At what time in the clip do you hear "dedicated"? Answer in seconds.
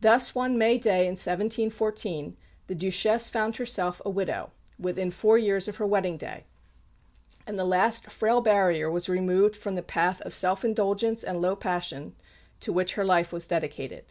13.48-14.04